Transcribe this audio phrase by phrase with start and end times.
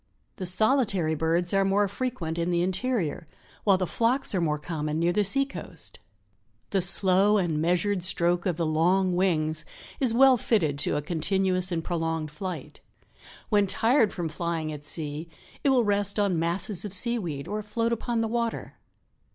[0.37, 3.27] The solitary birds are more frequent in the interior,
[3.65, 5.99] while the flocks are more common near the sea coast.
[6.71, 9.63] The slow and measured stroke of the long wings
[9.99, 12.79] is well fitted to a continuous and prolonged flight.
[13.49, 15.29] When tired from flying at sea
[15.63, 18.77] it will rest on masses of seaweed or float upon the water.